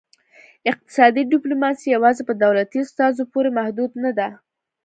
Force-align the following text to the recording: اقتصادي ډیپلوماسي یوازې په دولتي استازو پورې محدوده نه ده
اقتصادي 0.71 1.21
ډیپلوماسي 1.33 1.87
یوازې 1.95 2.23
په 2.29 2.33
دولتي 2.43 2.77
استازو 2.81 3.23
پورې 3.33 3.49
محدوده 3.57 3.97
نه 4.05 4.11
ده 4.17 4.27